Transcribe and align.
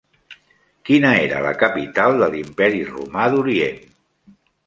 Quina 0.89 1.11
era 1.25 1.41
la 1.47 1.51
capital 1.65 2.17
de 2.23 2.31
l'Imperi 2.35 2.81
Romà 2.89 3.27
d'Orient? 3.35 3.79